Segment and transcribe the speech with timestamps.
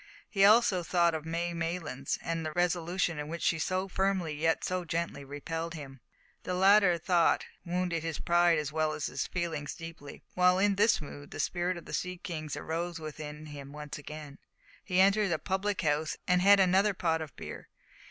[0.27, 4.63] He also thought of May Maylands, and the resolution with which she so firmly yet
[4.63, 5.99] so gently repelled him.
[6.41, 10.23] The latter thought wounded his pride as well as his feelings deeply.
[10.33, 14.39] While in this mood the spirit of the sea kings arose within him once again.
[14.83, 17.69] He entered a public house and had another pot of beer.